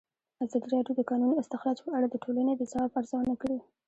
ازادي 0.43 0.67
راډیو 0.75 0.97
د 0.97 0.99
د 0.99 1.01
کانونو 1.09 1.39
استخراج 1.43 1.77
په 1.85 1.89
اړه 1.97 2.07
د 2.09 2.15
ټولنې 2.23 2.53
د 2.55 2.61
ځواب 2.71 2.91
ارزونه 2.99 3.33
کړې. 3.41 3.57